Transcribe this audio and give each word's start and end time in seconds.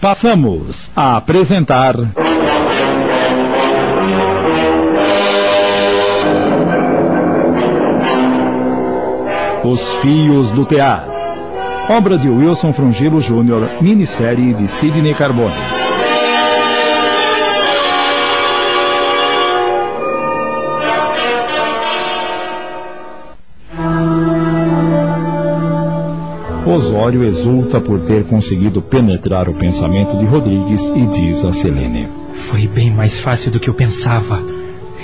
Passamos 0.00 0.90
a 0.96 1.18
apresentar. 1.18 1.94
Os 9.62 9.90
Fios 10.00 10.50
do 10.52 10.64
Tear. 10.64 11.06
Obra 11.90 12.16
de 12.16 12.30
Wilson 12.30 12.72
Frungilo 12.72 13.20
Jr., 13.20 13.82
minissérie 13.82 14.54
de 14.54 14.66
Sidney 14.68 15.14
Carbone. 15.14 15.69
Osório 26.70 27.24
exulta 27.24 27.80
por 27.80 27.98
ter 28.00 28.24
conseguido 28.26 28.80
penetrar 28.80 29.48
o 29.48 29.54
pensamento 29.54 30.16
de 30.16 30.24
Rodrigues 30.24 30.82
e 30.94 31.06
diz 31.06 31.44
a 31.44 31.52
Selene: 31.52 32.08
Foi 32.34 32.68
bem 32.68 32.92
mais 32.92 33.18
fácil 33.18 33.50
do 33.50 33.58
que 33.58 33.68
eu 33.68 33.74
pensava. 33.74 34.40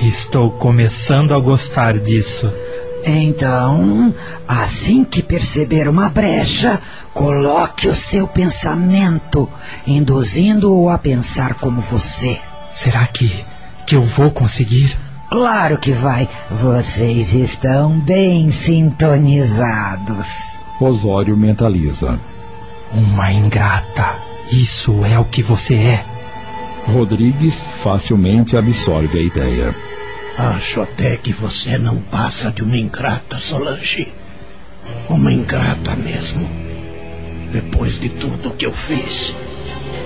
Estou 0.01 0.53
começando 0.53 1.35
a 1.35 1.41
gostar 1.41 1.99
disso. 1.99 2.53
Então, 3.05 4.15
assim 4.47 5.03
que 5.05 5.23
perceber 5.23 5.89
uma 5.89 6.09
brecha, 6.09 6.81
coloque 7.13 7.89
o 7.89 7.95
seu 7.95 8.29
pensamento, 8.29 9.49
induzindo-o 9.87 10.89
a 10.89 10.99
pensar 10.99 11.55
como 11.55 11.81
você. 11.81 12.39
Será 12.71 13.07
que, 13.07 13.45
que 13.87 13.97
eu 13.97 14.03
vou 14.03 14.31
conseguir? 14.31 14.97
Claro 15.29 15.79
que 15.79 15.91
vai. 15.91 16.29
Vocês 16.49 17.35
estão 17.35 17.99
bem 17.99 18.53
sintonizados. 18.53 20.56
Osório 20.81 21.37
mentaliza. 21.37 22.21
Uma 22.93 23.33
ingrata. 23.33 24.21
Isso 24.53 25.05
é 25.05 25.19
o 25.19 25.25
que 25.25 25.43
você 25.43 25.75
é. 25.75 26.05
Rodrigues 26.87 27.65
facilmente 27.83 28.57
absorve 28.57 29.19
a 29.19 29.23
ideia. 29.23 29.75
Acho 30.37 30.83
até 30.83 31.17
que 31.17 31.33
você 31.33 31.79
não 31.79 31.97
passa 31.97 32.53
de 32.53 32.63
uma 32.63 32.77
ingrata, 32.77 33.39
Solange. 33.39 34.13
Uma 35.09 35.33
ingrata 35.33 35.97
mesmo. 35.97 36.49
Depois 37.51 37.99
de 37.99 38.11
tudo 38.11 38.51
que 38.51 38.67
eu 38.67 38.73
fiz, 38.73 39.37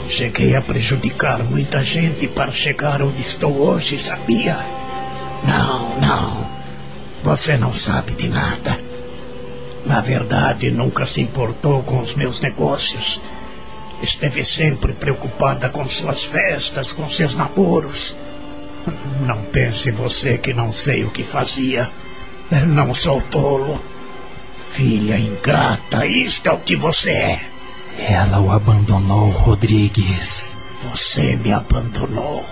cheguei 0.07 0.55
a 0.55 0.63
prejudicar 0.63 1.43
muita 1.43 1.83
gente 1.83 2.29
para 2.29 2.53
chegar 2.53 3.03
onde 3.03 3.21
estou 3.21 3.57
hoje, 3.57 3.99
sabia? 3.99 4.65
Não, 5.45 5.99
não. 6.01 6.47
Você 7.25 7.57
não 7.57 7.73
sabe 7.73 8.13
de 8.13 8.29
nada. 8.29 8.90
Na 9.85 10.01
verdade, 10.01 10.71
nunca 10.71 11.07
se 11.07 11.21
importou 11.21 11.83
com 11.83 11.99
os 11.99 12.15
meus 12.15 12.41
negócios. 12.41 13.21
Esteve 14.03 14.45
sempre 14.45 14.93
preocupada 14.93 15.69
com 15.69 15.85
suas 15.85 16.25
festas, 16.25 16.93
com 16.93 17.09
seus 17.09 17.35
namoros. 17.35 18.17
Não 19.21 19.43
pense 19.45 19.91
você 19.91 20.39
que 20.39 20.53
não 20.53 20.73
sei 20.73 21.05
o 21.05 21.11
que 21.11 21.23
fazia. 21.23 21.91
Não 22.67 22.95
sou 22.95 23.21
tolo. 23.23 23.81
Filha 24.71 25.19
ingrata, 25.19 26.07
isto 26.07 26.49
é 26.49 26.53
o 26.53 26.61
que 26.61 26.77
você 26.77 27.11
é. 27.11 27.41
Ela 28.09 28.41
o 28.41 28.51
abandonou, 28.51 29.31
Rodrigues. 29.31 30.57
Você 30.91 31.37
me 31.37 31.53
abandonou. 31.53 32.45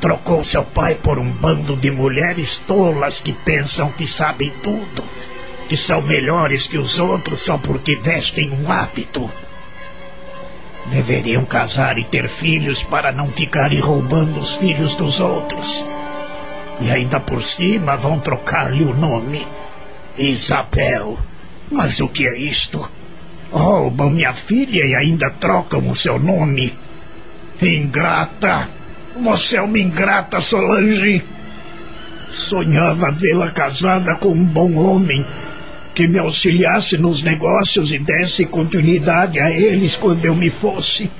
Trocou 0.00 0.44
seu 0.44 0.64
pai 0.64 0.94
por 0.96 1.18
um 1.18 1.30
bando 1.30 1.76
de 1.76 1.90
mulheres 1.90 2.58
tolas 2.58 3.20
que 3.20 3.32
pensam 3.32 3.90
que 3.90 4.06
sabem 4.06 4.52
tudo 4.62 5.02
que 5.72 5.76
são 5.78 6.02
melhores 6.02 6.66
que 6.66 6.76
os 6.76 6.98
outros 6.98 7.40
só 7.40 7.56
porque 7.56 7.96
vestem 7.96 8.50
um 8.50 8.70
hábito. 8.70 9.30
Deveriam 10.88 11.46
casar 11.46 11.96
e 11.96 12.04
ter 12.04 12.28
filhos 12.28 12.82
para 12.82 13.10
não 13.10 13.26
ficarem 13.26 13.80
roubando 13.80 14.38
os 14.38 14.54
filhos 14.54 14.94
dos 14.94 15.18
outros. 15.18 15.82
E 16.78 16.90
ainda 16.90 17.18
por 17.18 17.42
cima 17.42 17.96
vão 17.96 18.20
trocar-lhe 18.20 18.84
o 18.84 18.94
nome. 18.94 19.46
Isabel. 20.18 21.18
Mas 21.70 22.00
o 22.00 22.08
que 22.08 22.28
é 22.28 22.38
isto? 22.38 22.86
Roubam 23.50 24.10
minha 24.10 24.34
filha 24.34 24.84
e 24.84 24.94
ainda 24.94 25.30
trocam 25.30 25.88
o 25.88 25.96
seu 25.96 26.18
nome. 26.18 26.70
Ingrata! 27.62 28.68
Você 29.18 29.56
é 29.56 29.62
uma 29.62 29.78
ingrata, 29.78 30.38
Solange! 30.38 31.24
Sonhava 32.28 33.10
vê-la 33.10 33.50
casada 33.50 34.16
com 34.16 34.32
um 34.32 34.44
bom 34.44 34.74
homem 34.76 35.24
que 35.94 36.08
me 36.08 36.18
auxiliasse 36.18 36.96
nos 36.96 37.22
negócios 37.22 37.92
e 37.92 37.98
desse 37.98 38.46
continuidade 38.46 39.38
a 39.38 39.50
eles 39.50 39.96
quando 39.96 40.24
eu 40.24 40.34
me 40.34 40.50
fosse. 40.50 41.10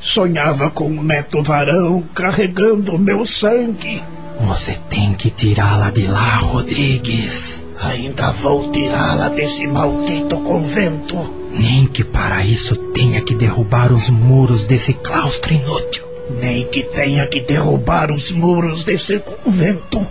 Sonhava 0.00 0.70
com 0.70 0.88
um 0.88 1.02
neto 1.02 1.42
varão 1.42 2.02
carregando 2.14 2.94
o 2.94 2.98
meu 2.98 3.24
sangue. 3.24 4.02
Você 4.40 4.76
tem 4.90 5.14
que 5.14 5.30
tirá-la 5.30 5.90
de 5.90 6.06
lá, 6.06 6.36
Rodrigues. 6.36 7.64
Ainda 7.80 8.30
vou 8.30 8.70
tirá-la 8.70 9.28
desse 9.28 9.66
maldito 9.66 10.38
convento. 10.38 11.16
Nem 11.52 11.86
que 11.86 12.04
para 12.04 12.44
isso 12.44 12.76
tenha 12.76 13.20
que 13.22 13.34
derrubar 13.34 13.92
os 13.92 14.10
muros 14.10 14.64
desse 14.64 14.92
claustro 14.92 15.54
inútil. 15.54 16.04
Nem 16.40 16.66
que 16.66 16.82
tenha 16.82 17.26
que 17.26 17.40
derrubar 17.40 18.10
os 18.10 18.30
muros 18.30 18.84
desse 18.84 19.18
convento. 19.20 20.06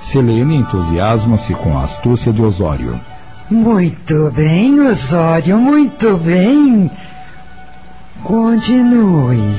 Selene 0.00 0.56
entusiasma-se 0.56 1.54
com 1.54 1.78
a 1.78 1.82
astúcia 1.82 2.32
de 2.32 2.42
Osório. 2.42 3.00
Muito 3.50 4.30
bem, 4.32 4.80
Osório, 4.80 5.58
muito 5.58 6.16
bem. 6.16 6.90
Continue. 8.22 9.56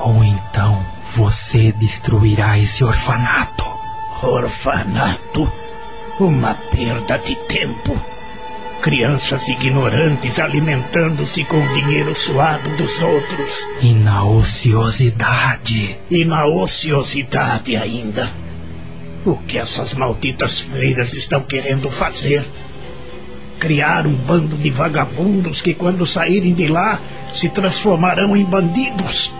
Ou 0.00 0.24
então 0.24 0.78
você 1.14 1.72
destruirá 1.72 2.58
esse 2.58 2.82
orfanato. 2.82 3.64
Orfanato? 4.22 5.50
Uma 6.18 6.54
perda 6.54 7.18
de 7.18 7.34
tempo. 7.34 7.96
Crianças 8.82 9.48
ignorantes 9.48 10.38
alimentando-se 10.40 11.44
com 11.44 11.62
o 11.62 11.74
dinheiro 11.74 12.16
suado 12.16 12.70
dos 12.76 13.02
outros. 13.02 13.64
E 13.80 13.92
na 13.92 14.24
ociosidade. 14.24 15.98
E 16.10 16.24
na 16.24 16.46
ociosidade 16.46 17.76
ainda. 17.76 18.30
O 19.24 19.36
que 19.36 19.58
essas 19.58 19.94
malditas 19.94 20.60
freiras 20.60 21.12
estão 21.12 21.42
querendo 21.42 21.90
fazer? 21.90 22.42
Criar 23.58 24.06
um 24.06 24.14
bando 24.14 24.56
de 24.56 24.70
vagabundos 24.70 25.60
que, 25.60 25.74
quando 25.74 26.06
saírem 26.06 26.54
de 26.54 26.66
lá, 26.66 26.98
se 27.30 27.50
transformarão 27.50 28.34
em 28.34 28.44
bandidos. 28.44 29.34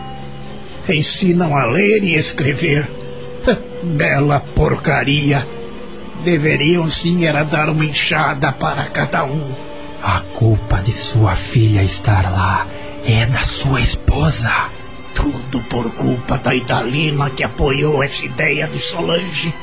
Ensinam 0.86 1.56
a 1.56 1.64
ler 1.64 2.04
e 2.04 2.14
escrever. 2.14 2.90
Bela 3.82 4.40
porcaria. 4.54 5.48
Deveriam 6.22 6.86
sim 6.86 7.24
era 7.24 7.42
dar 7.42 7.70
uma 7.70 7.84
enxada 7.84 8.52
para 8.52 8.90
cada 8.90 9.24
um. 9.24 9.54
A 10.02 10.20
culpa 10.20 10.82
de 10.82 10.92
sua 10.92 11.34
filha 11.36 11.82
estar 11.82 12.30
lá 12.30 12.66
é 13.06 13.24
da 13.24 13.46
sua 13.46 13.80
esposa. 13.80 14.68
Tudo 15.14 15.60
por 15.70 15.90
culpa 15.94 16.36
da 16.36 16.54
Idalina 16.54 17.30
que 17.30 17.42
apoiou 17.42 18.02
essa 18.02 18.26
ideia 18.26 18.66
de 18.66 18.78
Solange. 18.78 19.54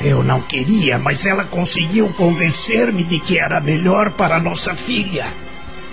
Eu 0.00 0.22
não 0.22 0.40
queria, 0.40 0.98
mas 0.98 1.24
ela 1.24 1.44
conseguiu 1.44 2.12
convencer-me 2.12 3.02
de 3.02 3.18
que 3.18 3.38
era 3.38 3.60
melhor 3.60 4.12
para 4.12 4.40
nossa 4.40 4.74
filha. 4.74 5.26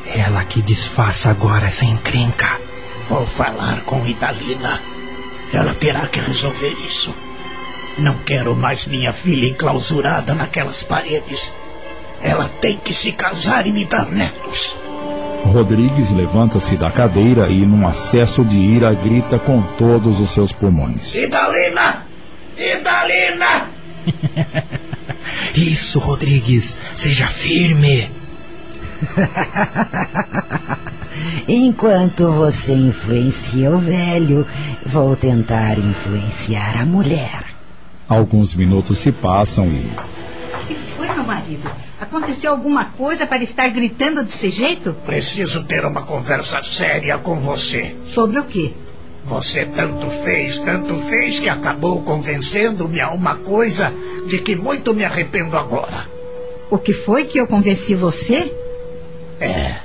Ela 0.06 0.44
que 0.44 0.62
desfaça 0.62 1.30
agora 1.30 1.66
essa 1.66 1.86
encrenca. 1.86 2.60
Vou 3.08 3.26
falar 3.26 3.82
com 3.82 4.06
Idalina. 4.06 4.82
Ela 5.54 5.74
terá 5.74 6.08
que 6.08 6.20
resolver 6.20 6.76
isso. 6.86 7.14
Não 7.98 8.16
quero 8.26 8.56
mais 8.56 8.88
minha 8.88 9.14
filha 9.14 9.48
enclausurada 9.48 10.34
naquelas 10.34 10.84
paredes. 10.84 11.54
Ela 12.22 12.50
tem 12.50 12.78
que 12.78 12.94
se 12.94 13.12
casar 13.12 13.68
e 13.68 13.72
me 13.72 13.86
dar 13.86 14.10
netos. 14.10 14.78
Rodrigues 15.46 16.12
levanta-se 16.12 16.76
da 16.78 16.90
cadeira 16.90 17.50
e, 17.50 17.66
num 17.66 17.86
acesso 17.86 18.44
de 18.44 18.64
ira, 18.64 18.94
grita 18.94 19.38
com 19.38 19.62
todos 19.78 20.20
os 20.20 20.30
seus 20.32 20.52
pulmões: 20.52 21.14
Idalina! 21.14 22.08
Idalina! 22.58 23.73
Isso, 25.56 26.00
Rodrigues, 26.00 26.78
seja 26.96 27.28
firme. 27.28 28.10
Enquanto 31.48 32.32
você 32.32 32.74
influencia 32.74 33.72
o 33.72 33.78
velho, 33.78 34.48
vou 34.86 35.16
tentar 35.16 35.78
influenciar 35.78 36.82
a 36.82 36.86
mulher. 36.86 37.46
Alguns 38.08 38.56
minutos 38.56 39.00
se 39.00 39.12
passam 39.12 39.68
e. 39.68 39.86
O 39.86 40.68
que 40.68 40.76
foi, 40.76 41.08
meu 41.08 41.24
marido? 41.24 41.70
Aconteceu 42.00 42.52
alguma 42.52 42.86
coisa 42.86 43.26
para 43.26 43.44
estar 43.44 43.68
gritando 43.70 44.24
desse 44.24 44.50
jeito? 44.50 44.94
Preciso 45.06 45.64
ter 45.64 45.86
uma 45.86 46.04
conversa 46.04 46.62
séria 46.62 47.18
com 47.18 47.36
você. 47.36 47.96
Sobre 48.06 48.40
o 48.40 48.44
quê? 48.44 48.74
Você 49.26 49.66
tanto 49.66 50.10
fez, 50.10 50.60
tanto 50.60 50.96
fez 50.96 51.40
que 51.40 51.50
acabou 51.50 52.02
convencendo-me 52.02 53.00
a 53.00 53.12
uma 53.12 53.38
coisa 53.38 53.94
de 54.28 54.40
que 54.40 54.56
muito 54.56 54.94
me 54.94 55.06
arrependo 55.06 55.58
agora. 55.58 56.08
O 56.70 56.78
que 56.78 56.92
foi 56.92 57.26
que 57.26 57.40
eu 57.40 57.48
convenci 57.48 57.96
você? 57.96 58.54
É. 59.40 59.76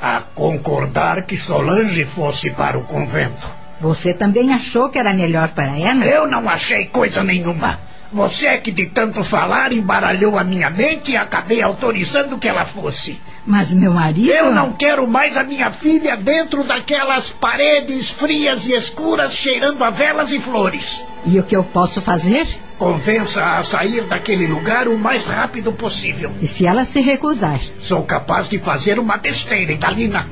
A 0.00 0.22
Concordar 0.34 1.22
que 1.24 1.36
Solange 1.36 2.04
fosse 2.04 2.50
para 2.50 2.78
o 2.78 2.84
convento. 2.84 3.50
Você 3.80 4.14
também 4.14 4.52
achou 4.52 4.88
que 4.88 4.98
era 4.98 5.12
melhor 5.12 5.48
para 5.48 5.78
ela? 5.78 6.04
Eu 6.04 6.26
não 6.26 6.48
achei 6.48 6.86
coisa 6.86 7.22
nenhuma. 7.22 7.78
Você 8.12 8.46
é 8.46 8.58
que 8.58 8.70
de 8.70 8.86
tanto 8.86 9.22
falar 9.24 9.72
embaralhou 9.72 10.38
a 10.38 10.44
minha 10.44 10.70
mente 10.70 11.12
e 11.12 11.16
acabei 11.16 11.60
autorizando 11.60 12.38
que 12.38 12.48
ela 12.48 12.64
fosse. 12.64 13.20
Mas 13.46 13.72
meu 13.72 13.92
marido. 13.92 14.30
Eu 14.30 14.52
não 14.52 14.72
quero 14.72 15.06
mais 15.06 15.36
a 15.36 15.44
minha 15.44 15.70
filha 15.70 16.16
dentro 16.16 16.64
daquelas 16.64 17.30
paredes 17.30 18.10
frias 18.10 18.66
e 18.66 18.74
escuras 18.74 19.34
cheirando 19.34 19.82
a 19.84 19.90
velas 19.90 20.32
e 20.32 20.40
flores. 20.40 21.06
E 21.24 21.38
o 21.38 21.42
que 21.42 21.56
eu 21.56 21.62
posso 21.62 22.00
fazer? 22.00 22.46
Convença-a 22.78 23.58
a 23.58 23.62
sair 23.62 24.02
daquele 24.02 24.46
lugar 24.46 24.86
o 24.86 24.98
mais 24.98 25.24
rápido 25.24 25.72
possível. 25.72 26.32
E 26.40 26.46
se 26.46 26.66
ela 26.66 26.84
se 26.84 27.00
recusar? 27.00 27.60
Sou 27.78 28.02
capaz 28.02 28.48
de 28.48 28.58
fazer 28.58 28.98
uma 28.98 29.16
besteira, 29.16 29.72
Idalina. 29.72 30.28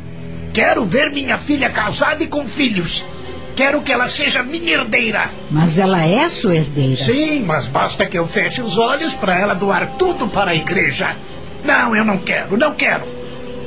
Quero 0.52 0.84
ver 0.84 1.10
minha 1.10 1.38
filha 1.38 1.70
casada 1.70 2.22
e 2.22 2.26
com 2.26 2.44
filhos. 2.44 3.04
Quero 3.56 3.82
que 3.82 3.92
ela 3.92 4.08
seja 4.08 4.42
minha 4.42 4.72
herdeira. 4.72 5.30
Mas 5.50 5.78
ela 5.78 6.04
é 6.04 6.28
sua 6.28 6.56
herdeira. 6.56 6.96
Sim, 6.96 7.44
mas 7.44 7.66
basta 7.66 8.04
que 8.06 8.18
eu 8.18 8.26
feche 8.26 8.60
os 8.60 8.78
olhos 8.78 9.14
para 9.14 9.38
ela 9.38 9.54
doar 9.54 9.92
tudo 9.96 10.28
para 10.28 10.50
a 10.50 10.54
igreja. 10.54 11.16
Não, 11.64 11.94
eu 11.94 12.04
não 12.04 12.18
quero, 12.18 12.56
não 12.56 12.74
quero. 12.74 13.04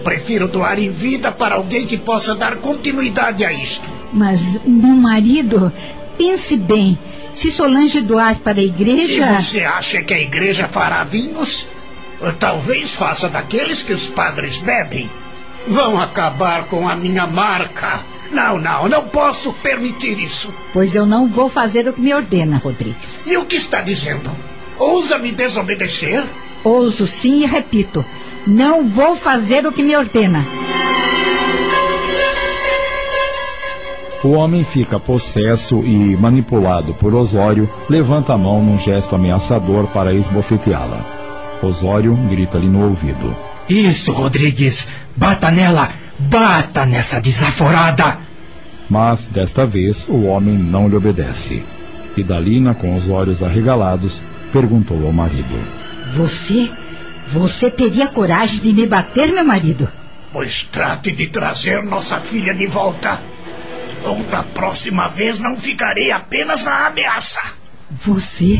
Prefiro 0.04 0.48
doar 0.48 0.78
em 0.78 0.90
vida 0.90 1.32
para 1.32 1.56
alguém 1.56 1.86
que 1.88 1.98
possa 1.98 2.36
dar 2.36 2.58
continuidade 2.58 3.44
a 3.44 3.52
isto. 3.52 3.90
Mas, 4.14 4.60
meu 4.66 4.96
marido, 4.96 5.72
pense 6.18 6.58
bem. 6.58 6.98
Se 7.34 7.52
Solange 7.52 8.02
doar 8.02 8.36
para 8.36 8.60
a 8.60 8.64
igreja. 8.64 9.32
E 9.32 9.44
você 9.44 9.64
acha 9.64 10.02
que 10.02 10.14
a 10.14 10.20
igreja 10.20 10.68
fará 10.68 11.04
vinhos? 11.04 11.68
Talvez 12.40 12.96
faça 12.96 13.30
daqueles 13.30 13.84
que 13.84 13.94
os 13.94 14.08
padres 14.08 14.58
bebem. 14.58 15.10
Vão 15.68 16.00
acabar 16.00 16.66
com 16.68 16.88
a 16.88 16.96
minha 16.96 17.28
marca. 17.28 18.06
Não, 18.32 18.58
não, 18.60 18.88
não 18.88 19.04
posso 19.04 19.54
permitir 19.54 20.20
isso. 20.20 20.54
Pois 20.74 20.96
eu 20.96 21.06
não 21.06 21.28
vou 21.28 21.50
fazer 21.50 21.88
o 21.88 21.94
que 21.94 22.02
me 22.02 22.14
ordena, 22.14 22.58
Rodrigues. 22.58 23.22
E 23.26 23.38
o 23.38 23.46
que 23.46 23.56
está 23.56 23.82
dizendo? 23.82 24.30
Ousa 24.78 25.18
me 25.18 25.32
desobedecer? 25.32 26.24
Ouso 26.64 27.08
sim 27.08 27.44
e 27.44 27.46
repito: 27.46 28.06
não 28.46 28.88
vou 28.88 29.16
fazer 29.16 29.66
o 29.66 29.72
que 29.72 29.84
me 29.84 29.96
ordena. 29.96 30.46
O 34.24 34.32
homem 34.32 34.64
fica 34.64 35.00
possesso 35.00 35.84
e, 35.86 36.18
manipulado 36.18 36.94
por 36.96 37.14
Osório, 37.14 37.70
levanta 37.88 38.34
a 38.34 38.38
mão 38.38 38.64
num 38.64 38.80
gesto 38.80 39.16
ameaçador 39.16 39.88
para 39.88 40.14
esbofeteá-la. 40.14 41.06
Osório 41.62 42.16
grita-lhe 42.30 42.68
no 42.68 42.84
ouvido: 42.86 43.36
Isso, 43.70 44.14
Rodrigues! 44.14 44.88
Bata 45.16 45.52
nela! 45.52 45.92
Bata 46.18 46.86
nessa 46.86 47.20
desaforada! 47.20 48.18
Mas, 48.90 49.28
desta 49.28 49.66
vez, 49.66 50.08
o 50.08 50.24
homem 50.24 50.58
não 50.58 50.88
lhe 50.88 50.96
obedece. 50.96 51.64
E 52.16 52.24
Dalina, 52.24 52.74
com 52.74 52.96
os 52.96 53.10
olhos 53.10 53.44
arregalados, 53.44 54.22
perguntou 54.52 55.06
ao 55.06 55.12
marido: 55.12 55.60
Você? 56.14 56.72
Você 57.28 57.70
teria 57.70 58.08
coragem 58.08 58.62
de 58.62 58.72
me 58.72 58.88
bater, 58.88 59.34
meu 59.34 59.44
marido? 59.44 59.90
Pois 60.32 60.64
trate 60.64 61.12
de 61.12 61.28
trazer 61.28 61.84
nossa 61.84 62.22
filha 62.22 62.54
de 62.54 62.66
volta. 62.66 63.22
Ou 64.06 64.24
da 64.24 64.44
próxima 64.44 65.08
vez 65.10 65.40
não 65.40 65.56
ficarei 65.56 66.12
apenas 66.12 66.64
na 66.64 66.88
ameaça. 66.88 67.42
Você 67.90 68.60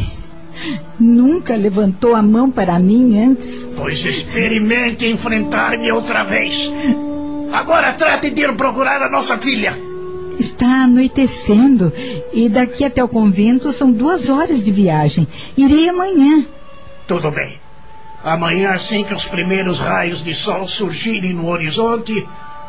nunca 1.00 1.56
levantou 1.56 2.16
a 2.16 2.22
mão 2.22 2.50
para 2.50 2.80
mim 2.80 3.20
antes? 3.20 3.68
Pois 3.76 4.04
experimente 4.06 5.08
enfrentar-me 5.08 5.92
outra 5.92 6.24
vez. 6.24 6.72
Agora 7.52 7.94
trate 7.94 8.30
de 8.30 8.42
ir 8.42 8.56
procurar 8.56 9.02
a 9.02 9.10
nossa 9.10 9.38
filha. 9.38 9.78
Está 10.40 10.84
anoitecendo 10.84 11.92
e 12.32 12.48
daqui 12.48 12.84
até 12.84 13.04
o 13.04 13.08
convento 13.08 13.72
são 13.72 13.92
duas 13.92 14.30
horas 14.30 14.64
de 14.64 14.72
viagem. 14.72 15.28
Irei 15.58 15.90
amanhã. 15.90 16.46
Tudo 17.08 17.32
bem. 17.32 17.60
Amanhã, 18.24 18.72
assim 18.72 19.04
que 19.04 19.14
os 19.14 19.26
primeiros 19.26 19.80
raios 19.80 20.24
de 20.24 20.36
sol 20.36 20.68
surgirem 20.68 21.34
no 21.34 21.48
horizonte, 21.48 22.28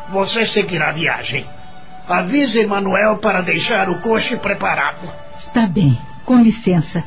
você 0.09 0.45
seguirá 0.45 0.89
a 0.89 0.93
viagem. 0.93 1.45
Avise 2.07 2.59
Emanuel 2.59 3.17
para 3.17 3.41
deixar 3.41 3.89
o 3.89 3.99
coche 3.99 4.35
preparado. 4.37 5.07
Está 5.37 5.67
bem. 5.67 5.97
Com 6.25 6.41
licença. 6.41 7.03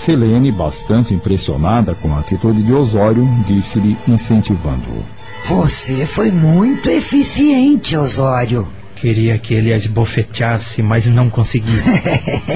Selene, 0.00 0.50
bastante 0.50 1.12
impressionada 1.12 1.94
com 1.94 2.14
a 2.14 2.20
atitude 2.20 2.62
de 2.62 2.72
Osório, 2.72 3.28
disse-lhe, 3.44 3.98
incentivando-o. 4.08 5.04
Você 5.44 6.06
foi 6.06 6.30
muito 6.30 6.88
eficiente, 6.88 7.94
Osório. 7.98 8.66
Queria 8.96 9.38
que 9.38 9.52
ele 9.52 9.70
a 9.70 9.76
esbofeteasse, 9.76 10.82
mas 10.82 11.06
não 11.06 11.28
consegui. 11.28 11.78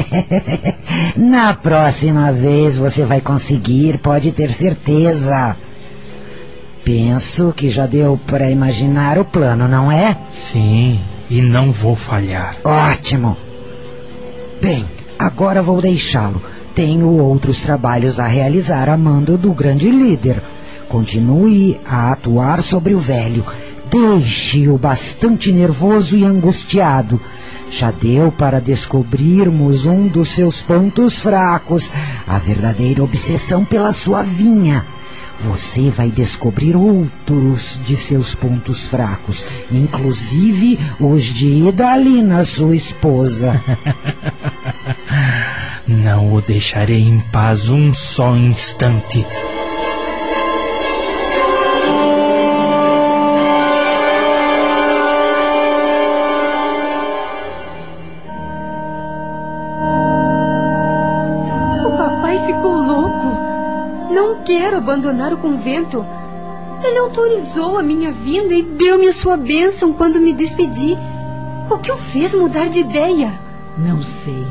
Na 1.17 1.53
próxima 1.53 2.33
vez 2.33 2.79
você 2.79 3.05
vai 3.05 3.21
conseguir, 3.21 3.99
pode 3.99 4.33
ter 4.33 4.51
certeza. 4.51 5.55
Penso 6.83 7.53
que 7.55 7.69
já 7.69 7.87
deu 7.87 8.19
para 8.27 8.51
imaginar 8.51 9.19
o 9.19 9.25
plano, 9.25 9.69
não 9.69 9.93
é? 9.93 10.17
Sim, 10.31 10.99
e 11.29 11.43
não 11.43 11.71
vou 11.71 11.95
falhar. 11.95 12.57
Ótimo. 12.65 13.37
Bem, 14.63 14.87
agora 15.19 15.63
vou 15.63 15.83
deixá-lo. 15.83 16.41
Tenho 16.75 17.09
outros 17.09 17.61
trabalhos 17.61 18.19
a 18.19 18.27
realizar 18.27 18.89
a 18.89 18.97
mando 18.97 19.39
do 19.39 19.53
grande 19.53 19.91
líder. 19.91 20.43
Continue 20.89 21.81
a 21.87 22.13
atuar 22.13 22.63
sobre 22.63 22.95
o 22.95 22.99
velho. 22.99 23.45
Deixe-o 23.89 24.77
bastante 24.77 25.53
nervoso 25.53 26.17
e 26.17 26.25
angustiado. 26.25 27.21
Já 27.71 27.93
deu 27.93 28.33
para 28.33 28.61
descobrirmos 28.61 29.87
um 29.87 30.09
dos 30.09 30.31
seus 30.31 30.63
pontos 30.63 31.17
fracos, 31.17 31.93
a 32.27 32.39
verdadeira 32.39 33.05
obsessão 33.05 33.65
pela 33.65 33.93
sua 33.93 34.23
vinha. 34.23 34.85
Você 35.41 35.91
vai 35.91 36.11
descobrir 36.11 36.77
outros 36.77 37.81
de 37.85 37.97
seus 37.97 38.35
pontos 38.35 38.87
fracos, 38.87 39.45
inclusive 39.71 40.79
os 40.99 41.25
de 41.25 41.69
Idalina, 41.69 42.45
sua 42.45 42.75
esposa. 42.75 43.63
Não 45.87 46.33
o 46.33 46.41
deixarei 46.41 47.03
em 47.03 47.21
paz 47.21 47.69
um 47.69 47.93
só 47.93 48.35
instante. 48.37 49.25
Não 64.15 64.45
quero 64.45 64.77
abandonar 64.77 65.33
o 65.33 65.39
convento. 65.39 66.07
Ele 66.85 66.99
autorizou 66.99 67.77
a 67.77 67.83
minha 67.83 68.13
vinda 68.13 68.55
e 68.55 68.63
deu-me 68.63 69.09
a 69.09 69.13
sua 69.13 69.37
bênção 69.37 69.93
quando 69.93 70.21
me 70.21 70.33
despedi. 70.33 70.97
O 71.69 71.79
que 71.79 71.91
o 71.91 71.97
fez 71.97 72.33
mudar 72.33 72.69
de 72.69 72.79
ideia? 72.79 73.33
Não 73.77 74.01
sei. 74.01 74.47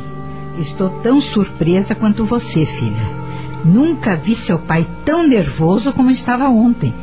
Estou 0.60 0.90
tão 1.02 1.22
surpresa 1.22 1.96
quanto 1.96 2.26
você, 2.26 2.66
filha. 2.66 3.24
Nunca 3.64 4.18
vi 4.18 4.36
seu 4.36 4.60
pai 4.60 4.86
tão 5.06 5.26
nervoso 5.26 5.94
como 5.94 6.12
estava 6.12 6.50
ontem. 6.50 6.94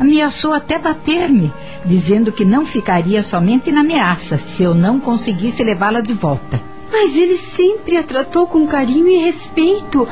Ameaçou 0.00 0.54
até 0.54 0.78
bater-me, 0.78 1.52
dizendo 1.84 2.32
que 2.32 2.46
não 2.46 2.64
ficaria 2.64 3.22
somente 3.22 3.70
na 3.70 3.82
ameaça 3.82 4.38
se 4.38 4.62
eu 4.62 4.74
não 4.74 4.98
conseguisse 4.98 5.62
levá-la 5.62 6.00
de 6.00 6.14
volta. 6.14 6.58
Mas 6.90 7.14
ele 7.18 7.36
sempre 7.36 7.98
a 7.98 8.02
tratou 8.02 8.46
com 8.46 8.66
carinho 8.66 9.08
e 9.08 9.18
respeito. 9.18 10.08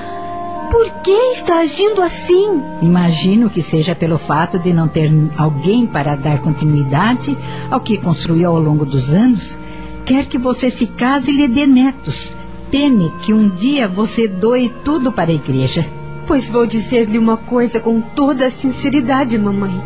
Por 0.71 0.91
que 1.03 1.33
está 1.33 1.61
agindo 1.61 2.03
assim? 2.03 2.63
Imagino 2.83 3.49
que 3.49 3.63
seja 3.63 3.95
pelo 3.95 4.19
fato 4.19 4.59
de 4.59 4.73
não 4.73 4.87
ter 4.87 5.11
alguém 5.37 5.87
para 5.87 6.15
dar 6.15 6.41
continuidade 6.41 7.37
ao 7.71 7.81
que 7.81 7.97
construiu 7.97 8.51
ao 8.51 8.59
longo 8.59 8.85
dos 8.85 9.11
anos. 9.11 9.57
Quer 10.05 10.27
que 10.27 10.37
você 10.37 10.71
se 10.71 10.87
case 10.87 11.31
e 11.31 11.37
lhe 11.37 11.49
dê 11.49 11.67
netos. 11.67 12.35
Teme 12.71 13.11
que 13.23 13.33
um 13.33 13.49
dia 13.49 13.89
você 13.89 14.29
doe 14.29 14.71
tudo 14.85 15.11
para 15.11 15.31
a 15.31 15.35
igreja. 15.35 15.87
Pois 16.27 16.51
vou 16.51 16.67
dizer-lhe 16.67 17.19
uma 17.19 17.39
coisa 17.39 17.81
com 17.81 18.01
toda 18.01 18.47
a 18.47 18.51
sinceridade, 18.51 19.39
mamãe. 19.39 19.81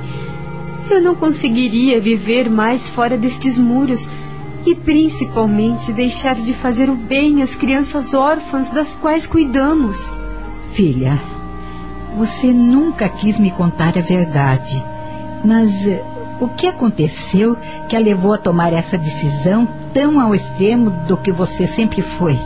Eu 0.90 1.00
não 1.00 1.14
conseguiria 1.14 2.00
viver 2.00 2.50
mais 2.50 2.88
fora 2.88 3.16
destes 3.16 3.56
muros 3.56 4.10
e 4.66 4.74
principalmente 4.74 5.92
deixar 5.92 6.34
de 6.34 6.52
fazer 6.52 6.90
o 6.90 6.96
bem 6.96 7.40
às 7.40 7.54
crianças 7.54 8.14
órfãs 8.14 8.68
das 8.68 8.96
quais 8.96 9.26
cuidamos. 9.26 10.12
Filha, 10.72 11.18
você 12.16 12.52
nunca 12.52 13.08
quis 13.08 13.38
me 13.38 13.50
contar 13.50 13.96
a 13.98 14.00
verdade. 14.00 14.82
Mas 15.44 15.86
eh, 15.86 16.02
o 16.40 16.48
que 16.48 16.66
aconteceu 16.66 17.56
que 17.88 17.96
a 17.96 17.98
levou 17.98 18.32
a 18.32 18.38
tomar 18.38 18.72
essa 18.72 18.96
decisão 18.96 19.68
tão 19.92 20.18
ao 20.18 20.34
extremo 20.34 20.90
do 21.06 21.16
que 21.16 21.30
você 21.30 21.66
sempre 21.66 22.00
foi? 22.00 22.38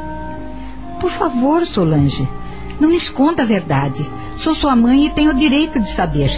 Por 1.01 1.11
favor, 1.11 1.67
Solange, 1.67 2.29
não 2.81 2.89
me 2.89 2.97
esconda 2.97 3.43
a 3.43 3.47
verdade. 3.47 4.09
Sou 4.37 4.55
sua 4.55 4.75
mãe 4.75 5.07
e 5.07 5.11
tenho 5.11 5.31
o 5.31 5.35
direito 5.35 5.79
de 5.79 5.91
saber. 5.91 6.31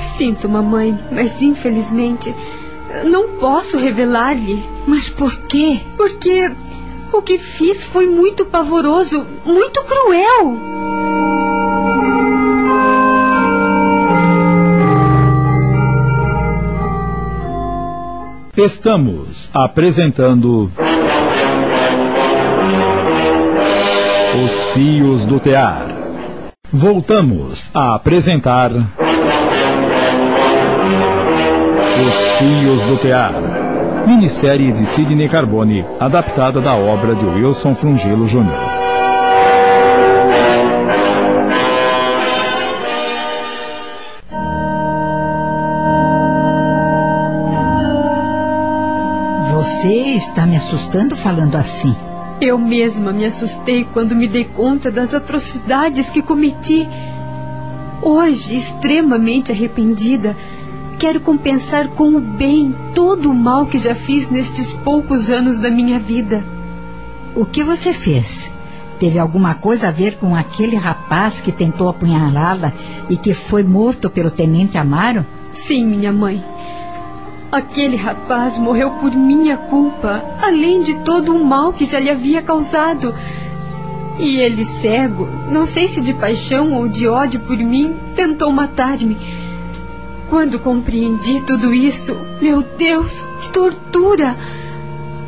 Sinto, 0.00 0.48
mamãe, 0.48 0.98
mas 1.10 1.40
infelizmente 1.40 2.34
não 3.04 3.36
posso 3.38 3.78
revelar-lhe. 3.78 4.62
Mas 4.86 5.08
por 5.08 5.34
quê? 5.42 5.80
Porque 5.96 6.50
o 7.12 7.22
que 7.22 7.38
fiz 7.38 7.84
foi 7.84 8.06
muito 8.06 8.46
pavoroso, 8.46 9.24
muito 9.44 9.82
cruel. 9.84 10.56
Estamos 18.56 19.50
apresentando. 19.54 20.70
Os 24.44 24.60
Fios 24.72 25.24
do 25.24 25.40
Tear. 25.40 25.94
Voltamos 26.72 27.70
a 27.74 27.94
apresentar. 27.94 28.70
Os 31.96 32.38
Fios 32.38 32.82
do 32.86 32.96
Tear. 32.98 33.59
Minissérie 34.06 34.72
de 34.72 34.86
Sidney 34.86 35.28
Carbone, 35.28 35.84
adaptada 35.98 36.60
da 36.60 36.74
obra 36.74 37.14
de 37.14 37.24
Wilson 37.24 37.74
Frungilo 37.74 38.26
Jr. 38.26 38.80
Você 49.52 49.88
está 50.14 50.46
me 50.46 50.56
assustando 50.56 51.14
falando 51.14 51.56
assim. 51.56 51.94
Eu 52.40 52.58
mesma 52.58 53.12
me 53.12 53.26
assustei 53.26 53.86
quando 53.92 54.16
me 54.16 54.26
dei 54.26 54.44
conta 54.44 54.90
das 54.90 55.14
atrocidades 55.14 56.08
que 56.08 56.22
cometi. 56.22 56.88
Hoje, 58.02 58.56
extremamente 58.56 59.52
arrependida, 59.52 60.34
quero 61.00 61.18
compensar 61.18 61.88
com 61.88 62.14
o 62.14 62.20
bem 62.20 62.74
todo 62.94 63.30
o 63.30 63.34
mal 63.34 63.64
que 63.64 63.78
já 63.78 63.94
fiz 63.94 64.30
nestes 64.30 64.70
poucos 64.70 65.30
anos 65.30 65.58
da 65.58 65.70
minha 65.70 65.98
vida. 65.98 66.44
O 67.34 67.46
que 67.46 67.64
você 67.64 67.90
fez? 67.90 68.52
Teve 68.98 69.18
alguma 69.18 69.54
coisa 69.54 69.88
a 69.88 69.90
ver 69.90 70.18
com 70.18 70.36
aquele 70.36 70.76
rapaz 70.76 71.40
que 71.40 71.50
tentou 71.50 71.88
apunhalá-la 71.88 72.70
e 73.08 73.16
que 73.16 73.32
foi 73.32 73.62
morto 73.62 74.10
pelo 74.10 74.30
tenente 74.30 74.76
Amaro? 74.76 75.24
Sim, 75.54 75.86
minha 75.86 76.12
mãe. 76.12 76.44
Aquele 77.50 77.96
rapaz 77.96 78.58
morreu 78.58 78.90
por 78.90 79.10
minha 79.12 79.56
culpa, 79.56 80.22
além 80.42 80.82
de 80.82 80.96
todo 80.96 81.34
o 81.34 81.42
mal 81.42 81.72
que 81.72 81.86
já 81.86 81.98
lhe 81.98 82.10
havia 82.10 82.42
causado. 82.42 83.14
E 84.18 84.36
ele, 84.36 84.66
cego, 84.66 85.26
não 85.50 85.64
sei 85.64 85.88
se 85.88 86.02
de 86.02 86.12
paixão 86.12 86.74
ou 86.74 86.86
de 86.86 87.08
ódio 87.08 87.40
por 87.40 87.56
mim, 87.56 87.96
tentou 88.14 88.52
matar-me. 88.52 89.16
Quando 90.30 90.60
compreendi 90.60 91.40
tudo 91.40 91.74
isso, 91.74 92.16
meu 92.40 92.62
Deus, 92.62 93.26
que 93.42 93.50
tortura! 93.50 94.36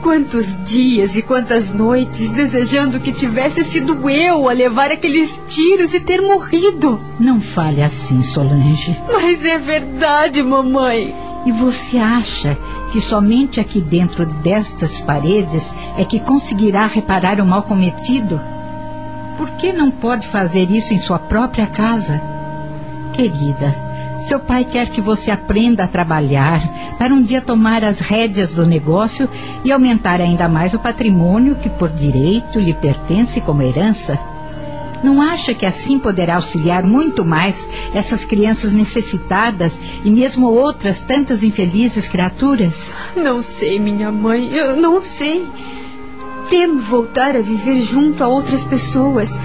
Quantos 0.00 0.56
dias 0.64 1.16
e 1.16 1.22
quantas 1.22 1.72
noites 1.72 2.30
desejando 2.30 3.00
que 3.00 3.12
tivesse 3.12 3.64
sido 3.64 4.08
eu 4.08 4.48
a 4.48 4.52
levar 4.52 4.92
aqueles 4.92 5.42
tiros 5.48 5.92
e 5.92 5.98
ter 5.98 6.20
morrido. 6.20 7.00
Não 7.18 7.40
fale 7.40 7.82
assim, 7.82 8.22
Solange. 8.22 8.96
Mas 9.12 9.44
é 9.44 9.58
verdade, 9.58 10.40
mamãe. 10.40 11.12
E 11.46 11.50
você 11.50 11.98
acha 11.98 12.56
que 12.92 13.00
somente 13.00 13.58
aqui 13.58 13.80
dentro 13.80 14.24
destas 14.24 15.00
paredes 15.00 15.64
é 15.98 16.04
que 16.04 16.20
conseguirá 16.20 16.86
reparar 16.86 17.40
o 17.40 17.46
mal 17.46 17.64
cometido? 17.64 18.40
Por 19.36 19.50
que 19.52 19.72
não 19.72 19.90
pode 19.90 20.28
fazer 20.28 20.70
isso 20.70 20.94
em 20.94 20.98
sua 20.98 21.18
própria 21.18 21.66
casa? 21.66 22.20
Querida, 23.12 23.91
seu 24.28 24.40
pai 24.40 24.64
quer 24.64 24.88
que 24.90 25.00
você 25.00 25.30
aprenda 25.30 25.84
a 25.84 25.88
trabalhar 25.88 26.62
para 26.98 27.12
um 27.12 27.22
dia 27.22 27.40
tomar 27.40 27.84
as 27.84 27.98
rédeas 27.98 28.54
do 28.54 28.66
negócio 28.66 29.28
e 29.64 29.72
aumentar 29.72 30.20
ainda 30.20 30.48
mais 30.48 30.74
o 30.74 30.78
patrimônio 30.78 31.56
que 31.56 31.68
por 31.68 31.88
direito 31.88 32.58
lhe 32.58 32.74
pertence 32.74 33.40
como 33.40 33.62
herança. 33.62 34.18
Não 35.02 35.20
acha 35.20 35.52
que 35.52 35.66
assim 35.66 35.98
poderá 35.98 36.36
auxiliar 36.36 36.84
muito 36.84 37.24
mais 37.24 37.66
essas 37.92 38.24
crianças 38.24 38.72
necessitadas 38.72 39.72
e 40.04 40.10
mesmo 40.10 40.46
outras 40.46 41.00
tantas 41.00 41.42
infelizes 41.42 42.06
criaturas? 42.06 42.92
Não 43.16 43.42
sei, 43.42 43.80
minha 43.80 44.12
mãe, 44.12 44.54
eu 44.54 44.76
não 44.76 45.02
sei. 45.02 45.44
Temo 46.48 46.78
voltar 46.78 47.36
a 47.36 47.40
viver 47.40 47.80
junto 47.82 48.22
a 48.22 48.28
outras 48.28 48.64
pessoas. 48.64 49.38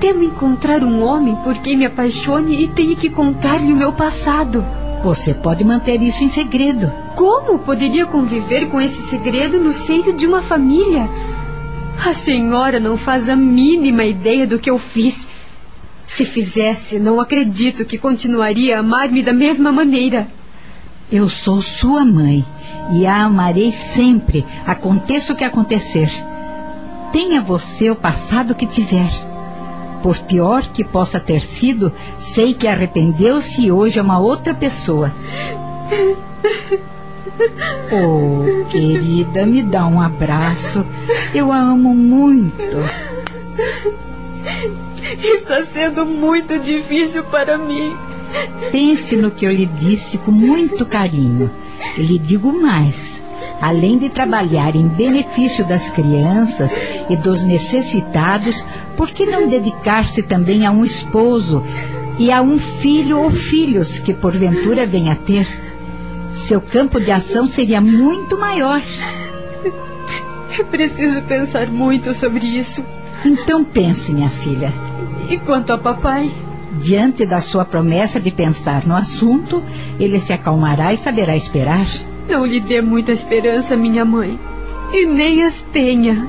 Temo 0.00 0.22
encontrar 0.22 0.82
um 0.82 1.02
homem 1.04 1.36
por 1.44 1.58
quem 1.58 1.76
me 1.76 1.84
apaixone 1.84 2.64
e 2.64 2.68
tenha 2.68 2.96
que 2.96 3.10
contar-lhe 3.10 3.70
o 3.70 3.76
meu 3.76 3.92
passado. 3.92 4.64
Você 5.04 5.34
pode 5.34 5.62
manter 5.62 6.00
isso 6.00 6.24
em 6.24 6.30
segredo. 6.30 6.90
Como 7.14 7.58
poderia 7.58 8.06
conviver 8.06 8.70
com 8.70 8.80
esse 8.80 9.02
segredo 9.02 9.60
no 9.60 9.74
seio 9.74 10.14
de 10.14 10.26
uma 10.26 10.40
família? 10.40 11.06
A 12.02 12.14
senhora 12.14 12.80
não 12.80 12.96
faz 12.96 13.28
a 13.28 13.36
mínima 13.36 14.04
ideia 14.04 14.46
do 14.46 14.58
que 14.58 14.70
eu 14.70 14.78
fiz. 14.78 15.28
Se 16.06 16.24
fizesse, 16.24 16.98
não 16.98 17.20
acredito 17.20 17.84
que 17.84 17.98
continuaria 17.98 18.78
a 18.78 18.80
amar-me 18.80 19.22
da 19.22 19.34
mesma 19.34 19.70
maneira. 19.70 20.26
Eu 21.12 21.28
sou 21.28 21.60
sua 21.60 22.06
mãe 22.06 22.42
e 22.92 23.06
a 23.06 23.24
amarei 23.24 23.70
sempre, 23.70 24.46
aconteça 24.66 25.32
o 25.32 25.36
que 25.36 25.44
acontecer. 25.44 26.10
Tenha 27.12 27.42
você 27.42 27.90
o 27.90 27.96
passado 27.96 28.54
que 28.54 28.66
tiver. 28.66 29.29
Por 30.02 30.18
pior 30.20 30.62
que 30.72 30.84
possa 30.84 31.20
ter 31.20 31.40
sido, 31.40 31.92
sei 32.18 32.54
que 32.54 32.66
arrependeu-se 32.66 33.62
e 33.62 33.72
hoje 33.72 33.98
é 33.98 34.02
uma 34.02 34.18
outra 34.18 34.54
pessoa. 34.54 35.12
Oh, 37.92 38.64
querida, 38.70 39.44
me 39.46 39.62
dá 39.62 39.86
um 39.86 40.00
abraço. 40.00 40.84
Eu 41.34 41.52
a 41.52 41.58
amo 41.58 41.94
muito. 41.94 42.76
Está 45.22 45.62
sendo 45.62 46.06
muito 46.06 46.58
difícil 46.58 47.24
para 47.24 47.58
mim. 47.58 47.96
Pense 48.70 49.16
no 49.16 49.30
que 49.30 49.44
eu 49.44 49.50
lhe 49.50 49.66
disse 49.66 50.18
com 50.18 50.30
muito 50.30 50.86
carinho. 50.86 51.50
E 51.96 52.02
lhe 52.02 52.18
digo 52.18 52.52
mais. 52.52 53.19
Além 53.60 53.98
de 53.98 54.08
trabalhar 54.08 54.74
em 54.74 54.88
benefício 54.88 55.66
das 55.66 55.90
crianças 55.90 56.72
e 57.08 57.16
dos 57.16 57.44
necessitados, 57.44 58.64
por 58.96 59.10
que 59.10 59.26
não 59.26 59.48
dedicar-se 59.48 60.22
também 60.22 60.66
a 60.66 60.70
um 60.70 60.84
esposo 60.84 61.62
e 62.18 62.32
a 62.32 62.40
um 62.40 62.58
filho 62.58 63.18
ou 63.18 63.30
filhos 63.30 63.98
que 63.98 64.14
porventura 64.14 64.86
venha 64.86 65.12
a 65.12 65.16
ter? 65.16 65.46
seu 66.50 66.60
campo 66.60 66.98
de 66.98 67.12
ação 67.12 67.46
seria 67.46 67.80
muito 67.80 68.36
maior. 68.36 68.82
É 70.58 70.64
preciso 70.64 71.22
pensar 71.22 71.68
muito 71.68 72.12
sobre 72.12 72.44
isso. 72.44 72.84
Então 73.24 73.64
pense, 73.64 74.12
minha 74.12 74.30
filha. 74.30 74.72
E 75.28 75.38
quanto 75.38 75.72
a 75.72 75.78
papai? 75.78 76.28
Diante 76.82 77.24
da 77.24 77.40
sua 77.40 77.64
promessa 77.64 78.18
de 78.18 78.32
pensar 78.32 78.84
no 78.84 78.96
assunto, 78.96 79.62
ele 79.98 80.18
se 80.18 80.32
acalmará 80.32 80.92
e 80.92 80.96
saberá 80.96 81.36
esperar. 81.36 81.86
Não 82.30 82.46
lhe 82.46 82.60
dê 82.60 82.80
muita 82.80 83.10
esperança, 83.10 83.76
minha 83.76 84.04
mãe. 84.04 84.38
E 84.92 85.04
nem 85.04 85.42
as 85.42 85.62
tenha. 85.62 86.28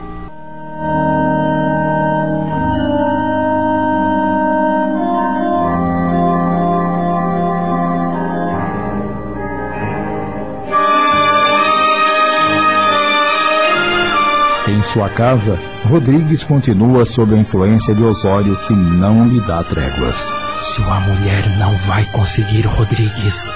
Em 14.68 14.82
sua 14.82 15.08
casa, 15.08 15.60
Rodrigues 15.86 16.44
continua 16.44 17.06
sob 17.06 17.36
a 17.36 17.38
influência 17.38 17.94
de 17.94 18.02
Osório, 18.02 18.58
que 18.66 18.74
não 18.74 19.28
lhe 19.28 19.40
dá 19.42 19.64
tréguas. 19.64 20.18
Sua 20.60 21.00
mulher 21.00 21.48
não 21.60 21.76
vai 21.78 22.06
conseguir, 22.06 22.62
Rodrigues. 22.62 23.54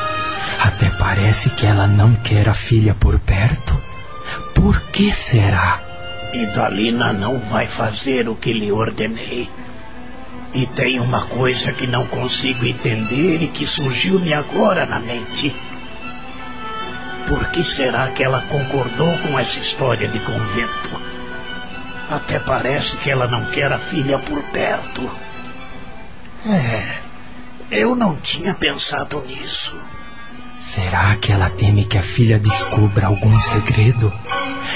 Até 0.60 0.89
parece 0.89 1.50
que 1.50 1.65
ela 1.65 1.88
não 1.88 2.15
quer 2.15 2.50
a 2.50 2.54
filha 2.54 2.94
por 2.94 3.20
perto. 3.20 3.80
Por 4.54 4.82
que 4.92 5.12
será? 5.12 5.82
E 6.34 6.46
Dalina 6.48 7.13
não 7.13 7.39
vai 7.39 7.68
fazer 7.68 8.27
o 8.27 8.36
que 8.36 8.51
lhe 8.51 8.72
ordenei. 8.72 9.50
E 10.54 10.65
tem 10.65 11.00
uma 11.00 11.25
coisa 11.25 11.72
que 11.72 11.86
não 11.86 12.08
consigo 12.08 12.65
entender 12.65 13.44
e 13.44 13.48
que 13.48 13.65
surgiu-me 13.65 14.34
agora 14.34 14.86
na 14.86 15.00
mente. 15.00 15.56
Por 17.27 17.50
que 17.50 17.63
será 17.63 18.08
que 18.10 18.24
ela 18.24 18.42
concordou 18.44 19.18
com 19.20 19.38
essa 19.38 19.60
história 19.60 20.08
de 20.08 20.20
convento? 20.20 21.01
Até 22.10 22.39
parece 22.39 22.98
que 22.98 23.10
ela 23.10 23.27
não 23.27 23.46
quer 23.46 23.72
a 23.72 23.80
filha 23.80 24.20
por 24.20 24.42
perto. 24.44 25.10
É, 26.46 27.00
eu 27.72 27.96
não 27.96 28.15
tinha 28.15 28.54
pensado 28.54 29.24
nisso. 29.27 29.77
Será 30.65 31.15
que 31.15 31.31
ela 31.31 31.48
teme 31.48 31.86
que 31.86 31.95
a 31.95 32.01
filha 32.01 32.39
descubra 32.39 33.05
algum 33.05 33.38
segredo? 33.39 34.12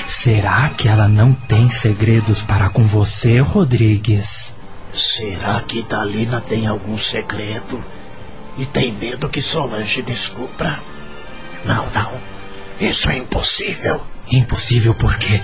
Será 0.07 0.69
que 0.69 0.87
ela 0.87 1.07
não 1.07 1.33
tem 1.33 1.67
segredos 1.71 2.41
para 2.41 2.69
com 2.69 2.83
você, 2.83 3.39
Rodrigues? 3.39 4.55
Será 4.93 5.59
que 5.61 5.81
Dalina 5.81 6.39
tem 6.41 6.67
algum 6.67 6.95
segredo? 6.95 7.83
E 8.55 8.67
tem 8.67 8.93
medo 8.93 9.27
que 9.27 9.41
Solange 9.41 10.03
descubra. 10.03 10.79
Não, 11.65 11.87
não. 11.89 12.11
Isso 12.79 13.09
é 13.09 13.17
impossível. 13.17 13.99
Impossível 14.31 14.93
por 14.93 15.17
quê? 15.17 15.41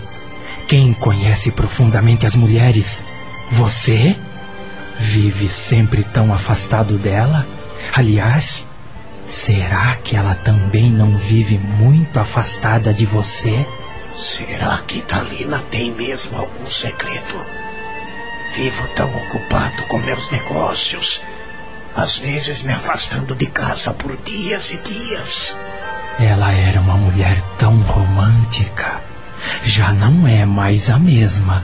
Quem 0.67 0.93
conhece 0.93 1.49
profundamente 1.49 2.27
as 2.27 2.35
mulheres? 2.35 3.03
Você? 3.49 4.15
Vive 4.99 5.49
sempre 5.49 6.03
tão 6.03 6.31
afastado 6.31 6.99
dela? 6.99 7.47
Aliás, 7.95 8.67
será 9.25 9.95
que 9.95 10.15
ela 10.15 10.35
também 10.35 10.91
não 10.91 11.17
vive 11.17 11.57
muito 11.57 12.19
afastada 12.19 12.93
de 12.93 13.05
você? 13.05 13.65
Será 14.13 14.77
que 14.87 15.01
Talina 15.01 15.61
tem 15.69 15.91
mesmo 15.91 16.37
algum 16.37 16.69
segredo? 16.69 17.45
Vivo 18.55 18.87
tão 18.95 19.13
ocupado 19.15 19.83
com 19.87 19.97
meus 19.97 20.31
negócios, 20.31 21.21
às 21.95 22.17
vezes 22.17 22.63
me 22.63 22.73
afastando 22.73 23.35
de 23.35 23.45
casa 23.47 23.93
por 23.93 24.15
dias 24.17 24.71
e 24.71 24.77
dias. 24.77 25.57
Ela 26.19 26.53
era 26.53 26.79
uma 26.79 26.95
mulher 26.95 27.41
tão 27.57 27.81
romântica. 27.81 29.01
Já 29.63 29.91
não 29.91 30.27
é 30.27 30.45
mais 30.45 30.89
a 30.89 30.97
mesma. 30.97 31.63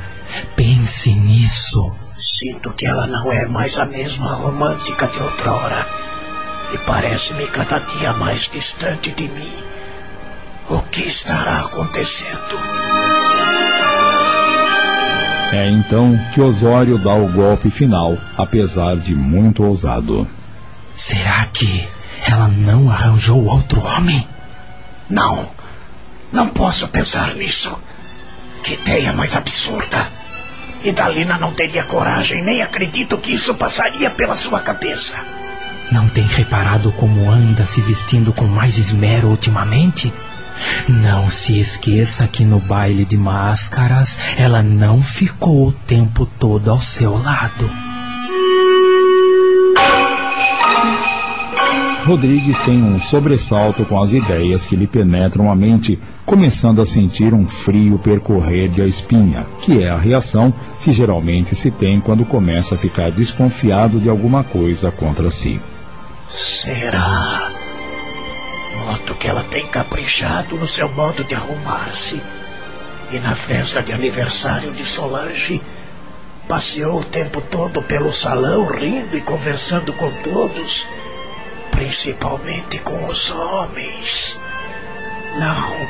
Pense 0.55 1.11
nisso. 1.13 1.95
Sinto 2.19 2.71
que 2.71 2.85
ela 2.85 3.07
não 3.07 3.31
é 3.31 3.45
mais 3.45 3.77
a 3.77 3.85
mesma 3.85 4.35
romântica 4.35 5.07
de 5.07 5.21
outrora. 5.21 6.00
E 6.73 6.77
parece-me 6.79 7.47
cada 7.47 7.79
dia 7.79 8.13
mais 8.13 8.41
distante 8.41 9.11
de 9.11 9.27
mim. 9.27 9.53
O 10.69 10.79
que 10.83 11.01
estará 11.01 11.59
acontecendo? 11.59 12.57
É 15.51 15.69
então 15.69 16.17
que 16.33 16.39
Osório 16.39 16.97
dá 16.97 17.13
o 17.13 17.29
golpe 17.29 17.69
final, 17.69 18.17
apesar 18.37 18.95
de 18.95 19.13
muito 19.13 19.63
ousado. 19.63 20.25
Será 20.95 21.45
que 21.51 21.89
ela 22.25 22.47
não 22.47 22.89
arranjou 22.89 23.43
outro 23.45 23.83
homem? 23.83 24.25
Não. 25.09 25.49
Não 26.31 26.47
posso 26.47 26.87
pensar 26.87 27.35
nisso. 27.35 27.77
Que 28.63 28.75
ideia 28.75 29.11
mais 29.11 29.35
absurda. 29.35 30.09
E 30.85 30.93
Dalina 30.93 31.37
não 31.37 31.53
teria 31.53 31.83
coragem, 31.83 32.41
nem 32.41 32.61
acredito 32.61 33.17
que 33.17 33.33
isso 33.33 33.53
passaria 33.55 34.09
pela 34.09 34.35
sua 34.35 34.61
cabeça. 34.61 35.40
Não 35.91 36.07
tem 36.07 36.25
reparado 36.25 36.91
como 36.93 37.29
anda 37.29 37.65
se 37.65 37.81
vestindo 37.81 38.31
com 38.31 38.45
mais 38.47 38.77
esmero 38.77 39.27
ultimamente? 39.27 40.13
Não 40.87 41.29
se 41.29 41.59
esqueça 41.59 42.27
que 42.27 42.45
no 42.45 42.59
baile 42.59 43.03
de 43.03 43.17
máscaras 43.17 44.17
ela 44.37 44.63
não 44.63 45.01
ficou 45.01 45.67
o 45.67 45.71
tempo 45.71 46.25
todo 46.25 46.71
ao 46.71 46.77
seu 46.77 47.17
lado. 47.17 47.90
Rodrigues 52.03 52.59
tem 52.61 52.81
um 52.81 52.99
sobressalto 52.99 53.85
com 53.85 54.01
as 54.01 54.11
ideias 54.11 54.65
que 54.65 54.75
lhe 54.75 54.87
penetram 54.87 55.51
a 55.51 55.55
mente, 55.55 55.99
começando 56.25 56.81
a 56.81 56.85
sentir 56.85 57.31
um 57.31 57.47
frio 57.47 57.99
percorrer-lhe 57.99 58.81
a 58.81 58.85
espinha, 58.85 59.45
que 59.61 59.83
é 59.83 59.89
a 59.89 59.97
reação 59.97 60.51
que 60.81 60.91
geralmente 60.91 61.55
se 61.55 61.69
tem 61.69 62.01
quando 62.01 62.25
começa 62.25 62.73
a 62.73 62.77
ficar 62.77 63.11
desconfiado 63.11 63.99
de 63.99 64.09
alguma 64.09 64.43
coisa 64.43 64.91
contra 64.91 65.29
si. 65.29 65.61
Será? 66.27 67.51
Noto 68.87 69.13
que 69.13 69.27
ela 69.27 69.43
tem 69.43 69.67
caprichado 69.67 70.55
no 70.55 70.65
seu 70.65 70.89
modo 70.89 71.23
de 71.23 71.35
arrumar-se. 71.35 72.19
E 73.11 73.19
na 73.19 73.35
festa 73.35 73.83
de 73.83 73.93
aniversário 73.93 74.71
de 74.71 74.83
Solange, 74.83 75.61
passeou 76.47 77.01
o 77.01 77.05
tempo 77.05 77.41
todo 77.41 77.83
pelo 77.83 78.11
salão, 78.11 78.65
rindo 78.65 79.15
e 79.15 79.21
conversando 79.21 79.93
com 79.93 80.09
todos, 80.23 80.87
principalmente 81.81 82.77
com 82.77 83.07
os 83.07 83.31
homens. 83.31 84.39
Não, 85.39 85.87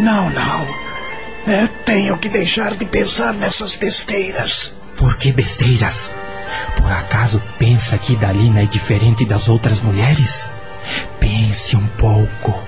não, 0.00 0.30
não. 0.30 0.66
É, 1.46 1.68
tenho 1.84 2.18
que 2.18 2.28
deixar 2.28 2.74
de 2.74 2.84
pensar 2.84 3.32
nessas 3.32 3.76
besteiras. 3.76 4.74
Por 4.96 5.16
que 5.16 5.30
besteiras? 5.30 6.12
Por 6.76 6.90
acaso 6.90 7.40
pensa 7.60 7.96
que 7.96 8.16
Dalina 8.16 8.62
é 8.62 8.66
diferente 8.66 9.24
das 9.24 9.48
outras 9.48 9.80
mulheres? 9.80 10.48
Pense 11.20 11.76
um 11.76 11.86
pouco. 11.86 12.60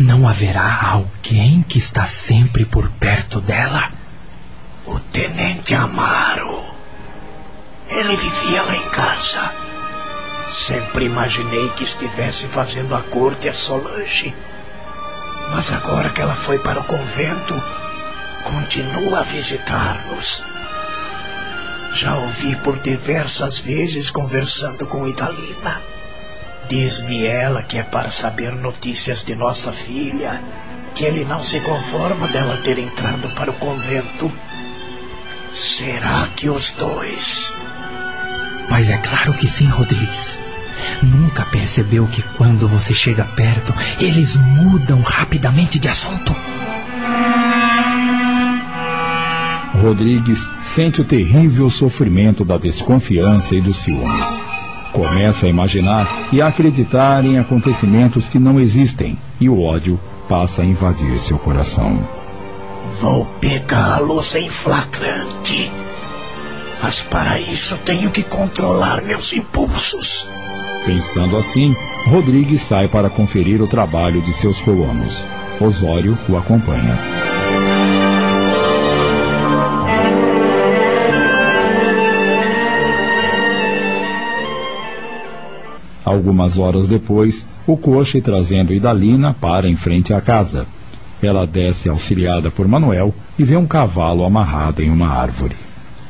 Não 0.00 0.26
haverá 0.26 0.80
alguém 0.82 1.64
que 1.68 1.78
está 1.78 2.04
sempre 2.06 2.64
por 2.64 2.88
perto 2.90 3.40
dela? 3.40 3.88
O 4.84 4.98
tenente 4.98 5.76
Amaro. 5.76 6.64
Ele 7.88 8.16
vivia 8.16 8.62
lá 8.62 8.76
em 8.76 8.88
casa. 8.90 9.61
Sempre 10.48 11.06
imaginei 11.06 11.70
que 11.70 11.84
estivesse 11.84 12.46
fazendo 12.46 12.94
a 12.94 13.00
corte 13.00 13.48
a 13.48 13.52
Solange. 13.52 14.34
Mas 15.50 15.72
agora 15.72 16.10
que 16.10 16.20
ela 16.20 16.34
foi 16.34 16.58
para 16.58 16.80
o 16.80 16.84
convento, 16.84 17.62
continua 18.44 19.20
a 19.20 19.22
visitar-nos. 19.22 20.44
Já 21.92 22.16
ouvi 22.16 22.56
por 22.56 22.78
diversas 22.78 23.58
vezes 23.58 24.10
conversando 24.10 24.86
com 24.86 25.06
Idalina. 25.06 25.82
Diz-me 26.68 27.26
ela 27.26 27.62
que 27.62 27.78
é 27.78 27.82
para 27.82 28.10
saber 28.10 28.52
notícias 28.52 29.24
de 29.24 29.34
nossa 29.34 29.72
filha, 29.72 30.40
que 30.94 31.04
ele 31.04 31.24
não 31.24 31.40
se 31.40 31.60
conforma 31.60 32.28
dela 32.28 32.58
ter 32.58 32.78
entrado 32.78 33.28
para 33.34 33.50
o 33.50 33.58
convento. 33.58 34.32
Será 35.54 36.28
que 36.34 36.48
os 36.48 36.72
dois? 36.72 37.52
Mas 38.72 38.88
é 38.88 38.96
claro 38.96 39.34
que 39.34 39.46
sim, 39.46 39.66
Rodrigues. 39.66 40.40
Nunca 41.02 41.44
percebeu 41.44 42.06
que 42.06 42.22
quando 42.38 42.66
você 42.66 42.94
chega 42.94 43.22
perto, 43.22 43.74
eles 44.00 44.34
mudam 44.34 45.02
rapidamente 45.02 45.78
de 45.78 45.88
assunto? 45.88 46.34
Rodrigues 49.78 50.50
sente 50.62 51.02
o 51.02 51.04
terrível 51.04 51.68
sofrimento 51.68 52.46
da 52.46 52.56
desconfiança 52.56 53.54
e 53.54 53.60
dos 53.60 53.76
ciúmes. 53.76 54.26
Começa 54.90 55.44
a 55.44 55.50
imaginar 55.50 56.28
e 56.32 56.40
a 56.40 56.46
acreditar 56.46 57.26
em 57.26 57.38
acontecimentos 57.38 58.30
que 58.30 58.38
não 58.38 58.58
existem, 58.58 59.18
e 59.38 59.50
o 59.50 59.62
ódio 59.62 60.00
passa 60.26 60.62
a 60.62 60.64
invadir 60.64 61.18
seu 61.18 61.38
coração. 61.38 62.08
Vou 62.98 63.26
pegá-los 63.38 64.34
em 64.34 64.48
flagrante. 64.48 65.70
Mas 66.82 67.00
para 67.00 67.40
isso 67.40 67.78
tenho 67.78 68.10
que 68.10 68.24
controlar 68.24 69.02
meus 69.02 69.32
impulsos. 69.32 70.28
Pensando 70.84 71.36
assim, 71.36 71.76
Rodrigues 72.06 72.62
sai 72.62 72.88
para 72.88 73.08
conferir 73.08 73.62
o 73.62 73.68
trabalho 73.68 74.20
de 74.20 74.32
seus 74.32 74.60
colonos. 74.60 75.24
Osório 75.60 76.18
o 76.28 76.36
acompanha. 76.36 76.98
Algumas 86.04 86.58
horas 86.58 86.88
depois, 86.88 87.46
o 87.64 87.76
coche 87.76 88.20
trazendo 88.20 88.74
Idalina 88.74 89.32
para 89.32 89.68
em 89.68 89.76
frente 89.76 90.12
à 90.12 90.20
casa. 90.20 90.66
Ela 91.22 91.46
desce 91.46 91.88
auxiliada 91.88 92.50
por 92.50 92.66
Manuel 92.66 93.14
e 93.38 93.44
vê 93.44 93.56
um 93.56 93.68
cavalo 93.68 94.24
amarrado 94.24 94.82
em 94.82 94.90
uma 94.90 95.08
árvore. 95.08 95.54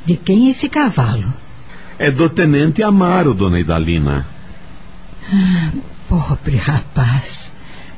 De 0.05 0.17
quem 0.17 0.47
é 0.47 0.51
esse 0.51 0.69
cavalo? 0.69 1.33
É 1.99 2.11
do 2.11 2.29
tenente 2.29 2.83
Amaro, 2.83 3.35
dona 3.35 3.61
Idalina. 3.61 4.27
Ah, 5.33 5.71
pobre 6.09 6.57
rapaz. 6.57 7.51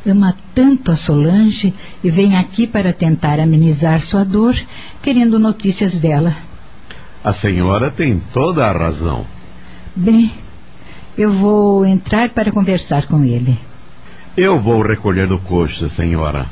Ama 0.06 0.36
tanto 0.54 0.90
a 0.90 0.96
Solange 0.96 1.72
e 2.02 2.10
vem 2.10 2.36
aqui 2.36 2.66
para 2.66 2.92
tentar 2.92 3.40
amenizar 3.40 4.02
sua 4.02 4.22
dor, 4.22 4.54
querendo 5.02 5.38
notícias 5.38 5.98
dela. 5.98 6.36
A 7.22 7.32
senhora 7.32 7.90
tem 7.90 8.20
toda 8.32 8.66
a 8.66 8.72
razão. 8.72 9.24
Bem, 9.96 10.30
eu 11.16 11.32
vou 11.32 11.86
entrar 11.86 12.28
para 12.28 12.52
conversar 12.52 13.06
com 13.06 13.24
ele. 13.24 13.58
Eu 14.36 14.60
vou 14.60 14.82
recolher 14.82 15.26
do 15.26 15.38
coche, 15.38 15.88
senhora. 15.88 16.46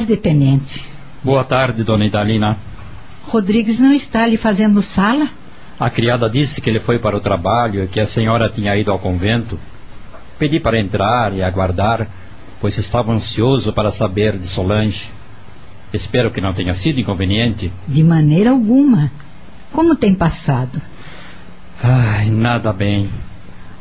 Tarde, 0.00 0.16
tenente. 0.16 0.88
Boa 1.22 1.44
tarde, 1.44 1.84
dona 1.84 2.06
Idalina. 2.06 2.56
Rodrigues 3.24 3.80
não 3.80 3.92
está 3.92 4.26
lhe 4.26 4.38
fazendo 4.38 4.80
sala? 4.80 5.28
A 5.78 5.90
criada 5.90 6.28
disse 6.28 6.60
que 6.60 6.70
ele 6.70 6.80
foi 6.80 6.98
para 6.98 7.16
o 7.16 7.20
trabalho 7.20 7.84
e 7.84 7.86
que 7.86 8.00
a 8.00 8.06
senhora 8.06 8.48
tinha 8.48 8.74
ido 8.76 8.90
ao 8.90 8.98
convento. 8.98 9.58
Pedi 10.38 10.58
para 10.58 10.80
entrar 10.80 11.34
e 11.34 11.42
aguardar, 11.42 12.08
pois 12.62 12.78
estava 12.78 13.12
ansioso 13.12 13.74
para 13.74 13.90
saber 13.90 14.38
de 14.38 14.46
Solange. 14.46 15.10
Espero 15.92 16.30
que 16.30 16.40
não 16.40 16.54
tenha 16.54 16.72
sido 16.72 16.98
inconveniente. 16.98 17.70
De 17.86 18.02
maneira 18.02 18.50
alguma. 18.50 19.12
Como 19.72 19.94
tem 19.94 20.14
passado? 20.14 20.80
Ai, 21.82 22.30
nada 22.30 22.72
bem. 22.72 23.06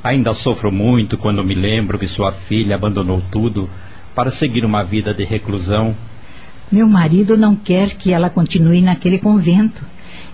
Ainda 0.04 0.34
sofro 0.34 0.70
muito 0.70 1.18
quando 1.18 1.46
me 1.46 1.56
lembro 1.56 1.98
que 1.98 2.08
sua 2.08 2.34
filha 2.34 2.76
abandonou 2.76 3.22
tudo 3.32 3.70
para 4.14 4.32
seguir 4.32 4.66
uma 4.66 4.84
vida 4.84 5.14
de 5.14 5.24
reclusão. 5.24 5.96
Meu 6.72 6.88
marido 6.88 7.36
não 7.36 7.56
quer 7.56 7.96
que 7.96 8.14
ela 8.14 8.30
continue 8.30 8.82
naquele 8.82 9.18
convento. 9.18 9.84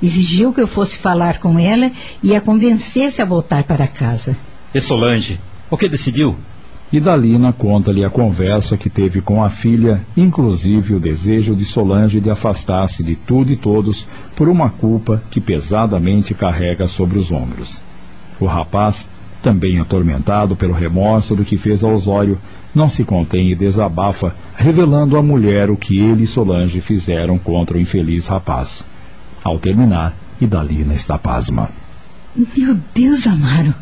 Exigiu 0.03 0.51
que 0.51 0.61
eu 0.61 0.67
fosse 0.67 0.97
falar 0.97 1.39
com 1.39 1.57
ela 1.57 1.89
e 2.21 2.35
a 2.35 2.41
convencesse 2.41 3.21
a 3.21 3.25
voltar 3.25 3.63
para 3.63 3.87
casa. 3.87 4.35
E 4.73 4.81
Solange, 4.81 5.39
o 5.69 5.77
que 5.77 5.87
decidiu? 5.87 6.35
E 6.91 6.99
Dalina 6.99 7.51
conta-lhe 7.51 8.05
a 8.05 8.09
conversa 8.09 8.77
que 8.77 8.89
teve 8.89 9.19
com 9.21 9.43
a 9.43 9.49
filha, 9.49 10.01
inclusive 10.15 10.93
o 10.93 10.99
desejo 10.99 11.55
de 11.55 11.65
Solange 11.65 12.19
de 12.19 12.29
afastar-se 12.29 13.01
de 13.01 13.15
tudo 13.15 13.51
e 13.51 13.55
todos 13.55 14.07
por 14.35 14.47
uma 14.47 14.69
culpa 14.69 15.23
que 15.31 15.41
pesadamente 15.41 16.33
carrega 16.33 16.85
sobre 16.87 17.17
os 17.17 17.31
ombros. 17.31 17.81
O 18.39 18.45
rapaz, 18.45 19.09
também 19.41 19.79
atormentado 19.79 20.55
pelo 20.55 20.73
remorso 20.73 21.35
do 21.35 21.43
que 21.45 21.57
fez 21.57 21.83
a 21.83 21.87
Osório, 21.87 22.37
não 22.75 22.89
se 22.89 23.03
contém 23.03 23.51
e 23.51 23.55
desabafa, 23.55 24.35
revelando 24.55 25.17
à 25.17 25.23
mulher 25.23 25.69
o 25.71 25.77
que 25.77 25.97
ele 25.97 26.23
e 26.23 26.27
Solange 26.27 26.81
fizeram 26.81 27.37
contra 27.37 27.77
o 27.77 27.79
infeliz 27.79 28.27
rapaz. 28.27 28.83
Ao 29.43 29.57
terminar, 29.57 30.13
Idalina 30.41 30.93
está 30.93 31.17
pasma. 31.17 31.69
Meu 32.35 32.77
Deus, 32.93 33.25
Amaro, 33.25 33.73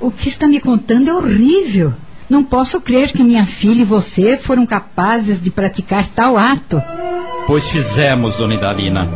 o 0.00 0.10
que 0.10 0.28
está 0.28 0.48
me 0.48 0.60
contando 0.60 1.10
é 1.10 1.14
horrível. 1.14 1.92
Não 2.28 2.42
posso 2.42 2.80
crer 2.80 3.12
que 3.12 3.22
minha 3.22 3.44
filha 3.44 3.82
e 3.82 3.84
você 3.84 4.38
foram 4.38 4.64
capazes 4.64 5.40
de 5.40 5.50
praticar 5.50 6.08
tal 6.08 6.38
ato. 6.38 6.82
Pois 7.46 7.68
fizemos, 7.68 8.36
dona 8.36 8.54
Idalina. 8.54 9.06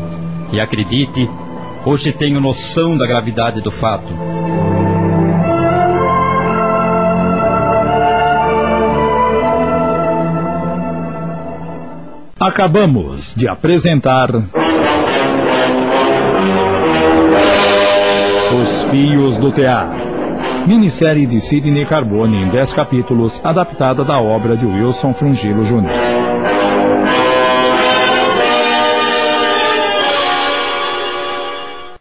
E 0.52 0.60
acredite, 0.60 1.28
hoje 1.84 2.12
tenho 2.12 2.40
noção 2.40 2.98
da 2.98 3.06
gravidade 3.06 3.62
do 3.62 3.70
fato. 3.70 4.12
Acabamos 12.46 13.34
de 13.34 13.48
apresentar. 13.48 14.30
Os 18.62 18.82
Fios 18.84 19.36
do 19.36 19.50
Tear. 19.50 19.90
Minissérie 20.64 21.26
de 21.26 21.40
Sidney 21.40 21.84
Carbone 21.86 22.44
em 22.44 22.48
10 22.48 22.72
capítulos, 22.72 23.44
adaptada 23.44 24.04
da 24.04 24.20
obra 24.20 24.56
de 24.56 24.64
Wilson 24.64 25.12
Frungilo 25.12 25.64
Jr. 25.64 26.05